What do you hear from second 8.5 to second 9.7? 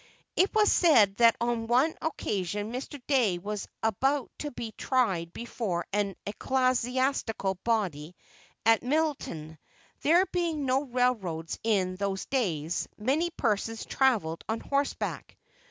at Middletown.